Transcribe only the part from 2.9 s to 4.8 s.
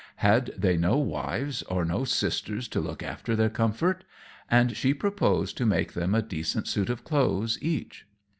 after their comfort? And